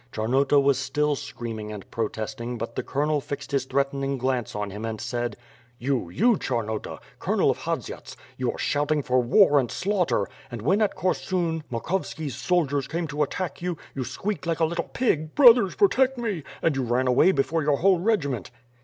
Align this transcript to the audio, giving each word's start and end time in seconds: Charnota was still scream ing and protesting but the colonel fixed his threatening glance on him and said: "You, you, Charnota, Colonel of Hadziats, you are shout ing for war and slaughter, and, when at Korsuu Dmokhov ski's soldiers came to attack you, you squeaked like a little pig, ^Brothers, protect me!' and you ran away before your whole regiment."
Charnota 0.11 0.59
was 0.59 0.79
still 0.79 1.15
scream 1.15 1.59
ing 1.59 1.71
and 1.71 1.87
protesting 1.91 2.57
but 2.57 2.73
the 2.75 2.81
colonel 2.81 3.21
fixed 3.21 3.51
his 3.51 3.65
threatening 3.65 4.17
glance 4.17 4.55
on 4.55 4.71
him 4.71 4.83
and 4.83 4.99
said: 4.99 5.37
"You, 5.77 6.09
you, 6.09 6.37
Charnota, 6.37 6.97
Colonel 7.19 7.51
of 7.51 7.59
Hadziats, 7.59 8.15
you 8.35 8.51
are 8.51 8.57
shout 8.57 8.91
ing 8.91 9.03
for 9.03 9.19
war 9.21 9.59
and 9.59 9.69
slaughter, 9.69 10.27
and, 10.49 10.63
when 10.63 10.81
at 10.81 10.95
Korsuu 10.95 11.61
Dmokhov 11.71 12.05
ski's 12.05 12.35
soldiers 12.35 12.87
came 12.87 13.05
to 13.09 13.21
attack 13.21 13.61
you, 13.61 13.77
you 13.93 14.03
squeaked 14.03 14.47
like 14.47 14.59
a 14.59 14.65
little 14.65 14.85
pig, 14.91 15.35
^Brothers, 15.35 15.77
protect 15.77 16.17
me!' 16.17 16.41
and 16.63 16.75
you 16.75 16.81
ran 16.81 17.05
away 17.05 17.31
before 17.31 17.61
your 17.61 17.77
whole 17.77 17.99
regiment." 17.99 18.49